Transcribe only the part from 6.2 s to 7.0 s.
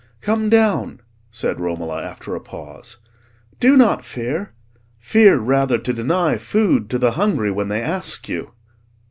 food to